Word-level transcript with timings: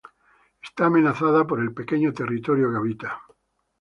Está 0.63 0.87
amenazada 0.87 1.45
por 1.45 1.59
el 1.59 1.75
pequeño 1.75 2.11
territorio 2.11 2.71
que 2.71 2.77
habita. 2.77 3.21